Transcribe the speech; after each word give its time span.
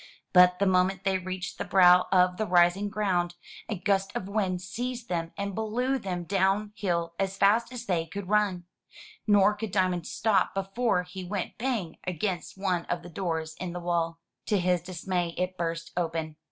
But 0.33 0.57
the 0.57 0.65
moment 0.65 1.03
they 1.03 1.19
reached 1.19 1.59
the 1.59 1.63
brow 1.63 2.07
of 2.11 2.37
the 2.37 2.47
rising 2.47 2.89
ground, 2.89 3.35
a 3.69 3.77
gust 3.77 4.11
of 4.15 4.27
wind 4.27 4.59
seized 4.59 5.09
them 5.09 5.31
and 5.37 5.53
blew 5.53 5.99
them 5.99 6.23
down 6.23 6.73
hill 6.75 7.13
as 7.19 7.37
fast 7.37 7.71
as 7.71 7.85
they 7.85 8.07
could 8.07 8.27
run. 8.27 8.65
Nor 9.27 9.53
could 9.53 9.71
Diamond 9.71 10.07
stop 10.07 10.55
before 10.55 11.03
he 11.03 11.23
went 11.23 11.59
bang 11.59 11.99
against 12.07 12.57
one 12.57 12.85
of 12.85 13.03
the 13.03 13.09
doors 13.09 13.53
in 13.59 13.73
the 13.73 13.79
wall. 13.79 14.17
To 14.47 14.57
his 14.57 14.81
dismay 14.81 15.35
it 15.37 15.55
burst 15.55 15.91
open. 15.95 16.37